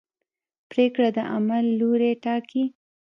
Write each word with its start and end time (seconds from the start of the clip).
پرېکړه 0.69 1.09
د 1.17 1.19
عمل 1.33 1.65
لوری 1.79 2.11
ټاکي. 2.23 2.63